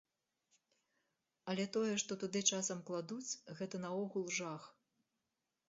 [1.53, 4.69] Але тое, што туды часам кладуць, гэта наогул жах.